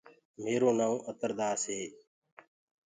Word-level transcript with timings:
ميرو 0.43 0.69
نآئونٚ 0.77 1.05
اتر 1.09 1.31
داس 1.39 1.61
هي. 1.71 1.83